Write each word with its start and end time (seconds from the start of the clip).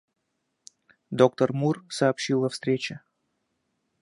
Доктор 1.11 1.51
Мур 1.53 1.85
сообщил 1.87 2.43
о 2.45 2.49
встрече. 2.49 3.01